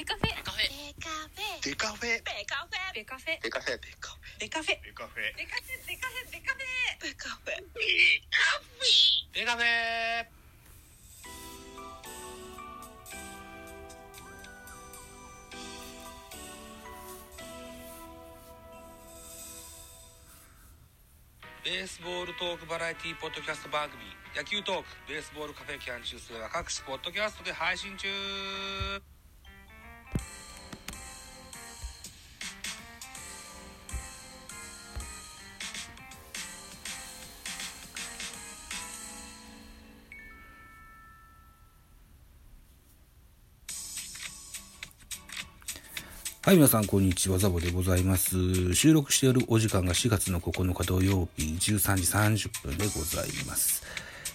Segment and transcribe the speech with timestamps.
[0.00, 0.28] ベカフェ。
[0.28, 1.60] ベカフェ。
[1.62, 2.24] デカフェ。
[2.24, 2.88] ベカフェ。
[2.94, 4.72] ベカフェデカフェデカフベカフェ。
[4.72, 5.36] ェデカフェ。
[5.36, 5.44] ベカフェ。
[5.44, 6.96] ベカフェ。
[7.02, 7.60] ベカフェ。
[7.60, 7.84] ベ
[8.32, 9.04] カフェ
[9.34, 10.24] デカフェ。
[21.62, 24.00] ベースボールトークバラエティポッドキャスト番組。
[24.34, 28.08] 野球トークベースボールカフェキャン中世は各種ポッドキャストで配信中
[46.42, 47.36] はい、皆さん、こんにちは。
[47.36, 48.74] ザボでございます。
[48.74, 53.82] 収録しているお時間が4月の9日土曜日13時30分でございます。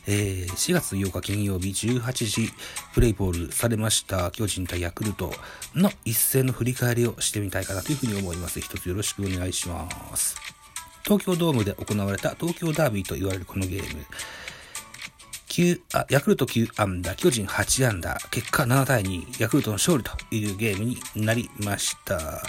[0.06, 2.54] えー4月8日金曜日18時
[2.94, 5.34] プレイボールされました巨人対ヤクルト
[5.74, 8.62] の一戦の振り返りをしてみたいかなというふうに思います。
[8.62, 10.36] 一つよろしくお願いします。
[11.04, 14.06] 東京ドームで行われた東京ダービーと言われるこのゲーム。
[15.56, 22.44] 9あヤクルト9安打、巨人8安打、結果7対2、ヤクルトの勝利というゲームになりました。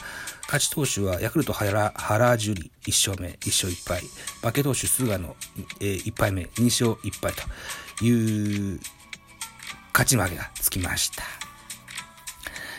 [0.47, 4.03] 勝ち投手はヤクルト原原樹里1勝目、1勝1敗。
[4.43, 5.37] 負け投手菅野、
[5.81, 7.33] えー1敗目、2勝1敗
[7.99, 8.81] という
[9.93, 11.46] 勝ち負けがつきました。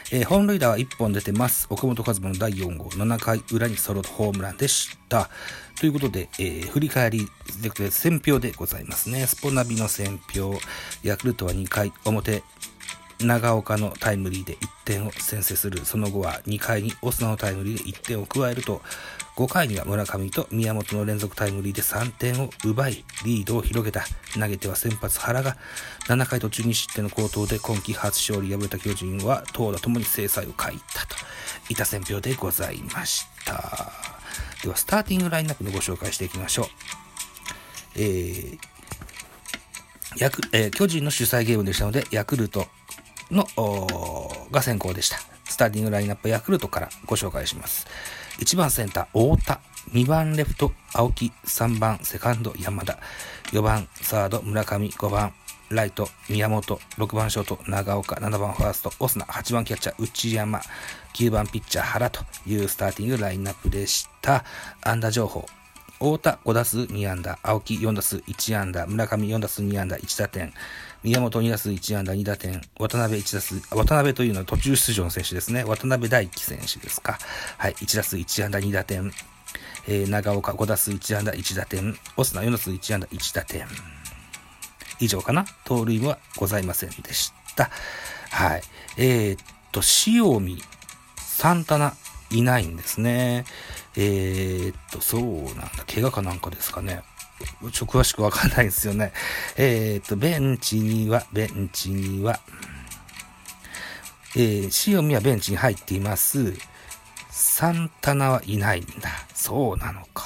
[0.10, 1.68] えー本塁打は1本出てます。
[1.70, 5.30] 岡本和真の第4号、7回裏にソロホームランでした。
[5.82, 7.28] ということで、えー振り返り
[7.62, 9.28] で、選票でございますね。
[9.28, 10.58] スポナビの選票、
[11.04, 12.42] ヤクルトは2回表、
[13.20, 15.86] 長岡のタイムリーで1点を先制する。
[15.86, 18.82] その後は2回にオスナのタイムリーで1点を加えると、
[19.36, 24.06] 5回には村上と宮本の連続タイムリーで3点を奪い、リードを広げた。
[24.34, 25.58] 投げては先発原が
[26.08, 31.16] 7回途中2失点の好投で今季初勝利敗れた巨人は投打ともに制裁を書いたと
[31.70, 33.92] いた選評でございました。
[34.64, 36.66] では、スターティングラインナップのご紹介していきましょう。
[37.95, 38.58] えー
[40.17, 42.67] ヤクえー巨人の主催ゲームでしたので、ヤクルト
[43.32, 43.48] の
[44.52, 45.17] が先行でした。
[45.45, 47.88] スターティングラインナップヤクルトからご紹介します。
[48.39, 49.60] 1番センター、太田。
[49.93, 51.32] 2番レフト、青木。
[51.45, 52.99] 3番セカンド、山田。
[53.52, 54.89] 4番サード、村上。
[54.89, 55.33] 5番
[55.70, 56.80] ライト、宮本。
[56.98, 58.16] 6番ショート、長岡。
[58.16, 59.26] 7番ファースト、オスナ。
[59.26, 60.61] 8番キャッチャー、内山。
[61.14, 64.43] 9番ピッチャー、原というスターティングラインナップでした。
[64.82, 65.45] 安打情報。
[66.00, 70.54] 太田5打数2安打、青木4打数1安打、村上4打数2安打1打点、
[71.04, 75.64] 宮本2打数1安打2打点、渡辺1打数、渡辺というのは途中出場の選手ですね。
[75.64, 77.18] 渡辺大輝選手ですか。
[77.58, 79.12] はい、1打数1安打2打点、
[79.88, 83.66] えー長岡5打数1安打1打点、オスナ4打数1安打1打点。
[85.00, 87.72] 以上かな盗塁はございませんでした。
[88.30, 88.62] はい。
[88.98, 89.40] えー、っ
[89.72, 90.62] と、塩見、
[91.18, 91.94] サンタナ、
[92.30, 93.46] いないんですね。
[93.98, 95.70] えー、っと、そうなんだ。
[95.92, 97.02] 怪我かなんかですかね。
[97.72, 99.12] ちょ、詳しくわかんないですよね。
[99.58, 102.40] えー、っと、ベンチには、ベンチには、
[104.36, 106.54] えー、塩見はベンチに入っています。
[107.32, 109.10] サンタナはいないんだ。
[109.34, 110.26] そうなのか。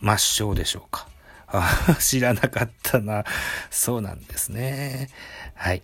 [0.00, 1.06] 抹消でしょうか。
[1.48, 3.24] あ 知らなかったな。
[3.70, 5.10] そうなんですね。
[5.54, 5.82] はい。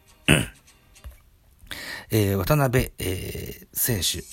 [2.11, 4.25] えー渡辺、えー選手、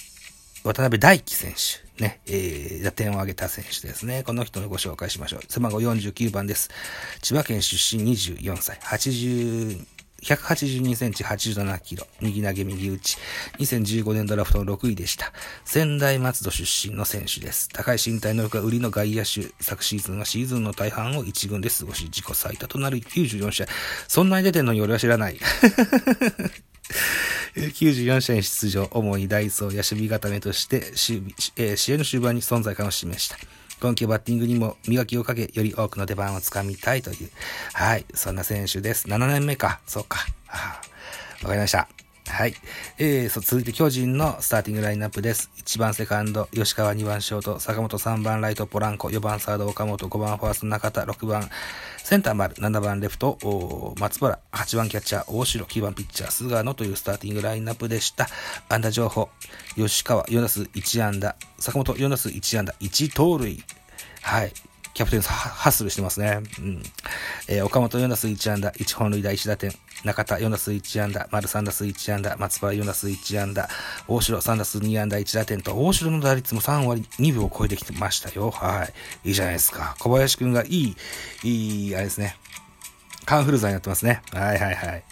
[0.65, 4.23] 渡辺大輝選手、ね、えー打点を挙げた選手ですね。
[4.23, 5.41] この人のご紹介しましょう。
[5.47, 6.71] 背番号49番です。
[7.21, 9.85] 千葉県出身24歳、80、
[10.23, 13.17] 182センチ87キロ、右投げ右打ち、
[13.59, 15.33] 2015年ドラフトの6位でした。
[15.65, 17.69] 仙台松戸出身の選手です。
[17.69, 23.67] 高い身体能力が売りの外野手、昨シーズンはシーズンの大半を1軍で過ごし、自己最多となる94試合。
[24.07, 25.39] そんなに出てんのに俺は知らない。
[27.55, 30.77] 94試合に出場、主にダイソーや守備固めとして、
[31.57, 33.37] えー試合の終盤に存在感を示した。
[33.81, 37.29] 今季バッティングにも磨きをかけ、より多くの出番をつかみたいという、
[37.73, 39.07] はい、そんな選手です。
[39.07, 40.19] 7年目か、そうか。
[41.43, 42.04] わかりました。
[42.27, 42.55] はい。
[42.97, 45.51] えー、そう続いて巨人のスターティングラインナップです。
[45.57, 51.49] 1番セカンド、吉川2番ショート、坂本3番ライトポランコ、4番サード岡本、5番ファースト中田、6番
[52.03, 58.27] センター丸、7番レフト松原、8番キャッチャー大城、9番ピッチャー菅野というスターティングラインナップでした。
[58.69, 59.29] 安打情報、
[59.75, 63.63] 吉川4打数1安打、坂本4打数1安打、1盗塁。
[64.23, 64.51] はい。
[64.95, 66.39] キャプテンハッスルしてますね。
[66.57, 66.81] うん。
[67.49, 69.73] えー岡本4打数1安打、1本塁打1打点。
[70.05, 73.67] 中田4打数1安打、丸3打数1安打、松原4打数1安打、
[74.07, 78.51] 大城3打数2安打1打点と、大城の打率も3割2分を超えてきてましたよ。
[78.51, 78.85] は
[79.25, 79.29] い。
[79.29, 79.97] いいじゃないですか。
[79.99, 80.95] 小林くんがいい、
[81.43, 82.37] いい、あれですね。
[83.25, 84.21] カンフル剤になってますね。
[84.31, 85.03] はいはいはい。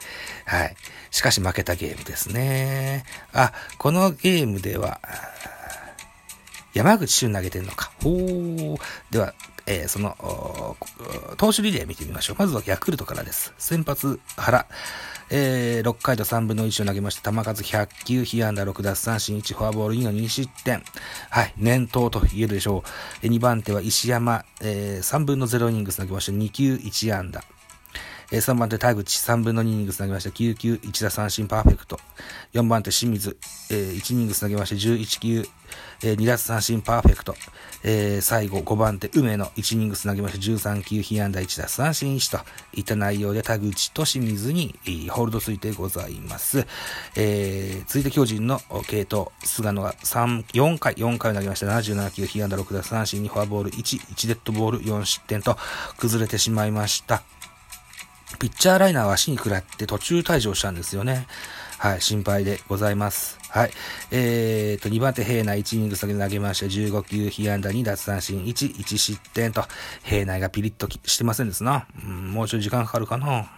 [0.45, 0.75] はい。
[1.12, 3.03] しかし負けたゲームですね。
[3.33, 5.01] あ、このゲームでは、
[6.74, 7.91] 山口俊投げてんのか。
[8.01, 8.77] ほー。
[9.12, 9.33] では、
[9.65, 10.18] えー、その、
[11.38, 12.36] 投手リレー見てみましょう。
[12.38, 13.54] まずはヤクルトからです。
[13.57, 14.65] 先発、原。
[15.30, 17.21] えー、6回と3分の1を投げまして。
[17.21, 20.83] 球数100球、被安打6奪三振1、フォアボール2の2失点。
[21.30, 22.83] はい、年頭と言えるでしょ
[23.24, 23.25] う。
[23.25, 26.31] 2番手は石山、えー、3分の0イニングス投げまして。
[26.31, 27.44] 2球1安打。
[28.33, 30.31] えー、3番手田口、3分の2イニングス投げました。
[30.31, 32.00] 9球、1打三振パーフェクト。
[32.53, 33.38] 4番手清水、
[33.69, 35.45] えー、1イニングス投げまして、11球、
[36.03, 37.35] えー、2奪三振パーフェクト。
[37.83, 42.44] えー、最後5番手、梅野、1イニングス投げまして、13球、被安打1打三振1と
[42.74, 46.65] いった内容で田口と清水に、えー、ホールドついてございます。
[47.15, 51.68] えー、続いて巨人の系統、菅野が3、4回、4回を投げました。
[51.68, 55.56] 77球、被安打6打三振2フォアボール1、1デッドボール4失点と
[55.97, 57.21] 崩れてしまいました。
[58.39, 61.27] ピッチャーライナーは足に食らって途中退場したんですよね。
[61.77, 63.38] はい、心配でございます。
[63.50, 63.71] はい。
[64.12, 69.63] えーと、2番手、平内1イニング先で投げまして、15球、被安打2奪三振1、1失点と、
[70.03, 71.85] 平内がピリッとしてませんですな。
[72.03, 73.51] うん、もうちょい時間かかるかな。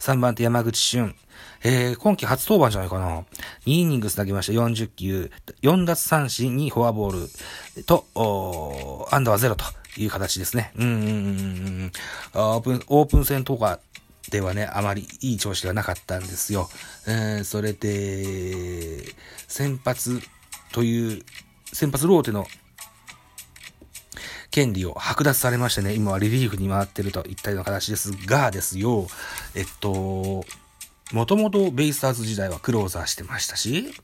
[0.00, 1.14] 3番手、山口俊。
[1.62, 3.20] えー、今季初登板じゃないかな。
[3.20, 3.24] 2
[3.66, 4.52] イニングス投げました。
[4.52, 5.30] 40球、
[5.62, 7.28] 4奪三振2フォアボー
[7.76, 9.64] ルと、おアンダーはゼロと
[9.98, 10.72] いう形ですね。
[10.76, 11.92] うんうん。
[12.34, 13.80] オープン、オープン戦とか
[14.30, 16.68] ではね、あまりいい調子ではなかったんですよ。
[17.06, 19.14] えー、それで、
[19.46, 20.20] 先発
[20.72, 21.22] という、
[21.72, 22.46] 先発ローテの
[24.50, 29.06] 権利を剥奪されましてね、今はリリーフに回ってるといったような形ですがですよ、
[29.54, 30.44] えっと、
[31.12, 33.94] もともとベイスターズ時代はクローザーしてましたし、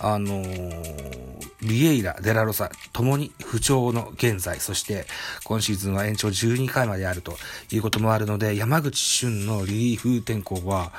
[0.00, 5.06] あのー、ビエイラ、デラロサ、ともに不調の現在、そして
[5.44, 7.36] 今シーズンは延長12回まであると
[7.72, 10.92] いうこともあるので、山口俊のリリーフ転向は、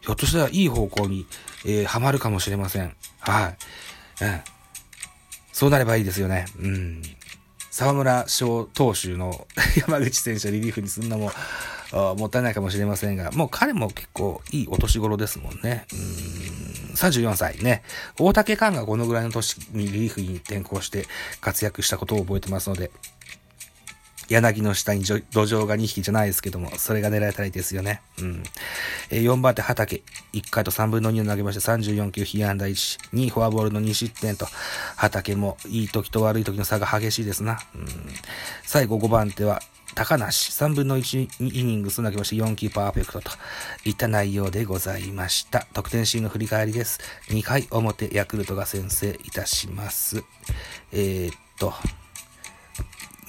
[0.00, 1.26] ひょっとしたらいい方向に、
[1.64, 2.94] えー、はまるかもしれません。
[3.20, 4.24] はい。
[4.24, 4.40] うん。
[5.52, 6.46] そうなればいいですよね。
[6.58, 7.02] うん。
[7.72, 9.46] 沢村翔投手の
[9.80, 11.32] 山口選手をリリーフにするのも、
[12.16, 15.86] もったいないかもしれませんが、もう彼も結構いいお年頃ですもんね。
[15.90, 17.82] うん、34歳ね。
[18.18, 21.06] 大竹寛がこのぐらいの年にリリーフに転向して
[21.40, 22.90] 活躍したことを覚えてますので、
[24.28, 28.02] 柳の下に土壌が2匹じゃないですけども、それが狙えたらいいですよね。
[28.18, 28.42] うん。
[29.10, 30.02] えー、4番手、畑。
[30.32, 34.46] 1回と3分の2を投げまして、34球、被安打1、2フォアボールの2失点と、
[34.96, 37.58] 畑もいい時と悪い時の差が激しいですな。
[37.74, 37.86] うん。
[38.64, 39.60] 最後5番手は、
[39.94, 43.30] 高梨、3分の1イニングス投げまして4球パーフェクトと
[43.84, 45.66] いった内容でございました。
[45.74, 47.00] 得点シーンの振り返りです。
[47.28, 50.24] 2回表、ヤクルトが先制いたします。
[50.92, 51.74] えー、っと、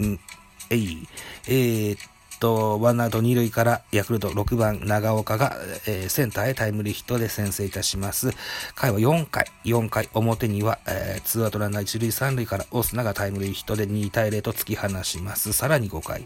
[0.02, 0.20] ん、
[0.74, 1.08] えい、
[1.48, 2.00] えー、っ
[2.40, 5.56] と、ワンアウト2塁からヤクルト6番長岡が、
[5.88, 8.32] えー、センターへタイムリーヒットで先制いたします。
[8.76, 15.54] 回は4回、4回表には、えー、ツーアウトランナー1塁3塁からオスナがタイムリーヒットで2対0と突き放します。
[15.54, 16.26] さらに5回。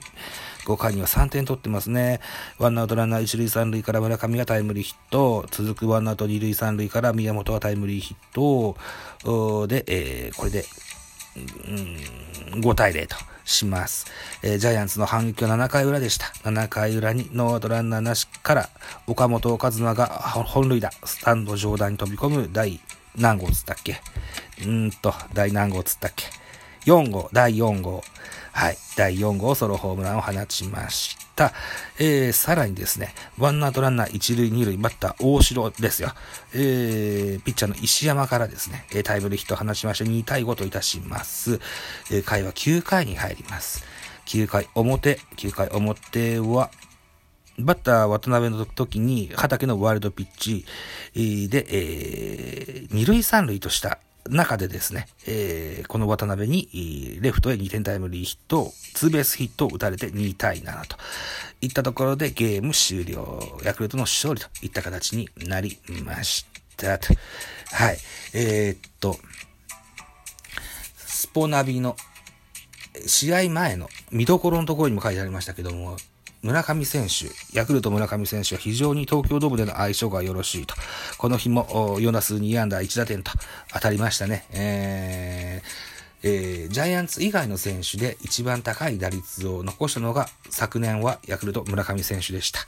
[0.66, 2.20] 5回には3点取ってますね。
[2.58, 5.46] ワンアウトランナー1塁3塁から村上がタイムリーヒット。
[5.52, 9.68] 続くワンアウト2塁3塁から宮本がタイムリーヒット。
[9.68, 10.66] で、えー、これで、
[12.56, 13.37] うん、5対0と。
[13.48, 14.06] します。
[14.44, 16.28] えー、ジャイアンツの反撃は7回裏でした。
[16.44, 18.70] 7回裏にノーアウトランナーなしから
[19.08, 22.80] 岡本和真が本塁打、スタンド上段に飛び込む第
[23.16, 24.02] 何号つったっけ？
[24.64, 26.26] うんと、第何号つったっけ
[26.86, 28.04] ?4 号、第4号。
[28.58, 28.78] はい。
[28.96, 31.54] 第4号ソロホームランを放ちました。
[32.00, 36.10] えー、さらにですね、ワンアウトランナー1塁2塁、バッター大城ですよ。
[36.56, 41.60] えー、ピッチャーの石山からですね、タイムリーヒットを放ちまして2対5といたします。
[42.10, 43.84] えー、回は9回に入ります。
[44.26, 46.72] 9回表、9回表は、
[47.60, 50.66] バッター渡辺の時に畑のワイルドピッチ
[51.48, 60.98] で、えー、二塁三塁とした中でですね、えー、この渡辺に、レフトへ2点タイムリーヒット、ツーベースヒットを打たれて2対7と
[61.62, 63.60] いったところでゲーム終了。
[63.64, 66.46] ヤクルトの勝利といった形になりまし
[66.78, 66.88] た。
[66.88, 67.98] はい。
[68.34, 69.18] えー、っと、
[70.96, 71.96] スポナビの
[73.06, 75.98] 試合前の見どころのところにも書いてありましたけども、
[76.42, 77.28] 村上選手、
[77.58, 80.76] ヤクルト村上選手は非常に東京ドームでの相性がよろしいと。
[81.18, 83.32] この日も4打数2安打1打点と
[83.74, 84.46] 当たりましたね。
[84.52, 92.60] えーえー、ジャイアンツ以外の選手で一番高い打率を残したのが昨年はヤクルト村上選手でした。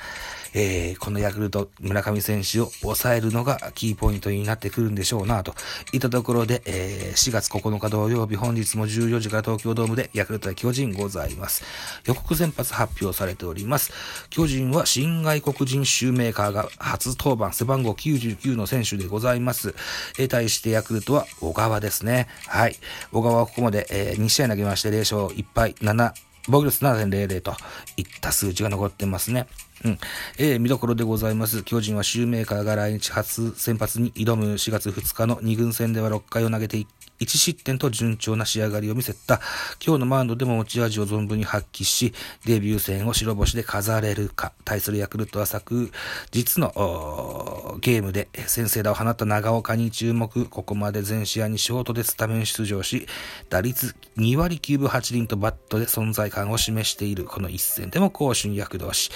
[0.54, 5.54] えー、このヤクルト村上選手を抑えるのがキーポイントになってくるんでしょうなと
[5.94, 11.64] いったところで、えー、4月9日土曜日本日も14時から東京ドームでヤクルト対巨人ございます。
[12.06, 13.92] 予告先発発表されております。
[14.30, 19.76] 巨人は新外国人シューメーカーが初登板背番号99の選手でございます。
[20.18, 22.28] えー、対してヤクルトは小川ですね。
[22.48, 22.76] はい。
[23.12, 26.14] 小川はここまで、えー、2試合投げまして0勝1敗7
[26.50, 27.54] 防御率7.00と
[27.98, 29.48] いった数値が残ってますね。
[29.86, 30.00] うん。
[30.38, 31.64] えー、見どころでございます。
[31.64, 36.88] 巨人はシューメーカーが来日初先発に挑む4月2日の2軍戦では6回を投げて1
[37.28, 39.42] 失点と順調な仕上がりを見せた。
[39.86, 42.14] 今日のマウンドでも持ち味を存分に発揮し、
[42.46, 44.54] デビュー戦を白星で飾れるか。
[44.64, 45.92] 対するヤクルトは昨
[46.32, 50.46] 日のゲームで先制打を放った長岡に注目。
[50.46, 53.08] ここまで全試合にショートでスタメン出場し、
[53.50, 59.12] 打率2割9分8厘とバットで存在感を示しているこの一戦でも攻守に躍動し、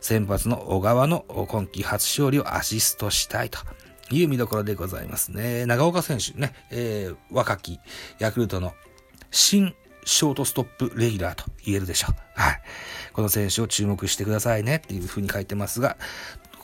[0.00, 3.58] 先発の小川の今季初勝利をアシストしたいと。
[4.10, 5.66] いう見どころでございますね。
[5.66, 7.80] 長岡選手ね、えー、若き
[8.18, 8.74] ヤクルトの
[9.30, 9.74] 新
[10.04, 12.14] ショートストップレギュラーと言えるでしょう。
[12.34, 12.60] はい。
[13.12, 15.96] この選手を注目してくださいねっていうふうに書いてますが、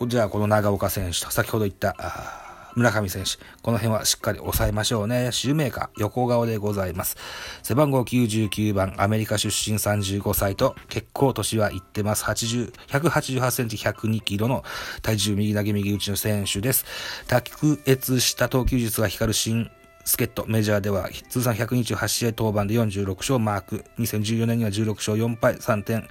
[0.07, 2.44] じゃあこの長岡選手と先ほど言った
[2.75, 3.31] 村上選手。
[3.63, 5.31] この辺はしっかり抑えましょうね。
[5.33, 7.17] シューメーカー、横顔でございます。
[7.63, 12.25] 背番号99番、アメリカ出身35歳と、結構年はいってます。
[12.25, 14.65] 80、188センチ102キロの
[15.03, 16.85] 体重右投げ右打ちの選手です。
[17.27, 19.71] 卓越した投球術が光る新
[20.05, 23.85] 助っ人、メジャーでは通算128試合登板で46勝マーク。
[23.99, 26.09] 2014年には16勝4敗3点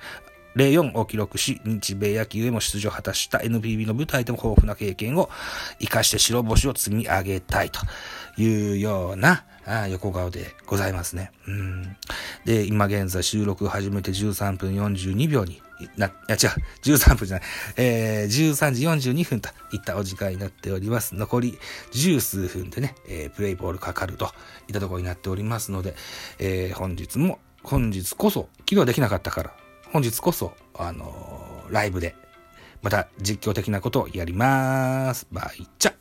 [0.56, 5.30] 04を記録し、日米野球へも出場を果たした NPB の舞台でも豊富な経験を
[5.80, 7.80] 活かして白星を積み上げたいと
[8.38, 9.44] いうような
[9.90, 11.32] 横顔でございますね。
[11.48, 11.96] うん。
[12.46, 15.62] で、今現在収録を始めて13分42秒に
[15.98, 16.50] な、いや違う、
[16.84, 21.16] 13分じゃない、えー、13時42分といったお時間になっております。
[21.16, 21.58] 残り
[21.92, 24.26] 十数分でね、えー、プレイボールかかると
[24.68, 25.96] いったところになっておりますので、
[26.40, 29.54] えー、本日も、本日こそ、昨日はできなかったから、
[29.94, 32.16] 本日こそ、あのー、ライブで、
[32.82, 35.28] また実況的なことをやります。
[35.32, 35.94] バイチャ